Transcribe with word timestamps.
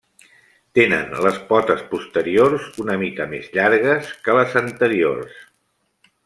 Tenen 0.77 1.11
les 1.25 1.35
potes 1.51 1.83
posteriors 1.91 2.65
una 2.85 2.95
mica 3.03 3.27
més 3.35 3.51
llargues 3.59 4.11
que 4.25 4.39
les 4.39 4.57
anteriors. 4.63 5.39